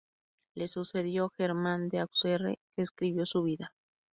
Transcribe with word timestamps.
Le 0.55 0.67
sucedió 0.67 1.29
Germán 1.37 1.87
de 1.87 1.99
Auxerre, 1.99 2.57
que 2.75 2.81
escribió 2.81 3.27
su 3.27 3.43
vida. 3.43 3.71